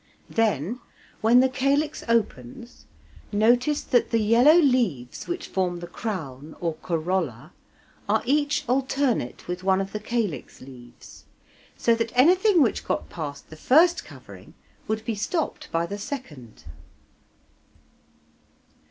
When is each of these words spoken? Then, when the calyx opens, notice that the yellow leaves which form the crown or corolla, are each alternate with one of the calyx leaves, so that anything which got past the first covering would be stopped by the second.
Then, 0.31 0.79
when 1.21 1.41
the 1.41 1.47
calyx 1.47 2.03
opens, 2.07 2.87
notice 3.31 3.81
that 3.81 4.09
the 4.09 4.17
yellow 4.17 4.55
leaves 4.55 5.27
which 5.27 5.47
form 5.47 5.79
the 5.79 5.85
crown 5.85 6.55
or 6.59 6.73
corolla, 6.77 7.53
are 8.09 8.23
each 8.25 8.65
alternate 8.67 9.47
with 9.47 9.63
one 9.63 9.79
of 9.79 9.91
the 9.91 9.99
calyx 9.99 10.59
leaves, 10.59 11.25
so 11.77 11.93
that 11.93 12.11
anything 12.15 12.63
which 12.63 12.83
got 12.83 13.11
past 13.11 13.51
the 13.51 13.55
first 13.55 14.03
covering 14.03 14.55
would 14.87 15.05
be 15.05 15.13
stopped 15.13 15.71
by 15.71 15.85
the 15.85 15.99
second. 15.99 16.63